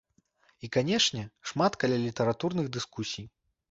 І, 0.63 0.69
канечне, 0.77 1.23
шмат 1.53 1.79
калялітаратурных 1.87 2.75
дыскусій. 2.77 3.33